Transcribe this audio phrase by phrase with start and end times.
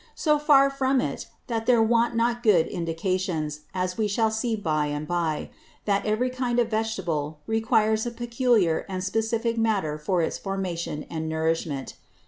[0.15, 4.87] So far from it, that there want not good Indications, as we shall see by
[4.87, 5.51] and by,
[5.85, 11.29] that every kind of Vegetable requires a peculiar and specifick Matter for its Formation and
[11.29, 11.97] Nourishment.